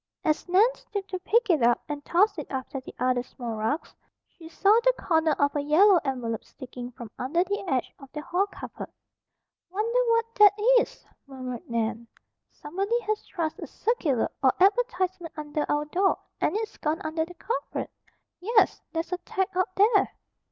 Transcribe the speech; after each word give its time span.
As 0.25 0.49
Nan 0.49 0.65
stooped 0.73 1.11
to 1.11 1.19
pick 1.19 1.47
it 1.51 1.61
up 1.61 1.79
and 1.87 2.03
toss 2.03 2.39
it 2.39 2.47
after 2.49 2.81
the 2.81 2.95
other 2.97 3.21
small 3.21 3.55
rugs, 3.57 3.93
she 4.27 4.49
saw 4.49 4.71
the 4.83 4.93
corner 4.99 5.33
of 5.33 5.55
a 5.55 5.61
yellow 5.61 5.99
envelope 6.03 6.43
sticking 6.43 6.89
from 6.93 7.11
under 7.19 7.43
the 7.43 7.63
edge 7.69 7.93
of 7.99 8.11
the 8.11 8.21
hall 8.23 8.47
carpet. 8.47 8.89
"Wonder 9.69 9.99
what 10.09 10.25
that 10.39 10.53
is?" 10.79 11.05
murmured 11.27 11.69
Nan. 11.69 12.07
"Somebody 12.49 12.99
has 13.01 13.21
thrust 13.21 13.59
a 13.59 13.67
circular, 13.67 14.27
or 14.41 14.51
advertisement, 14.59 15.35
under 15.37 15.67
our 15.71 15.85
door, 15.85 16.17
and 16.39 16.57
it's 16.57 16.77
gone 16.79 16.99
under 17.01 17.23
the 17.23 17.35
carpet. 17.35 17.91
Yes! 18.39 18.81
There's 18.91 19.11
a 19.13 19.19
tack 19.19 19.55
out 19.55 19.69
there." 19.75 20.09